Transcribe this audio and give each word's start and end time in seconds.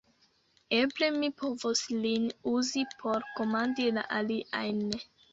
Eble 0.75 1.09
mi 1.17 1.27
povos 1.41 1.83
lin 2.05 2.25
uzi, 2.51 2.83
por 3.03 3.27
komandi 3.41 3.85
la 3.99 4.07
aliajn! 4.21 4.81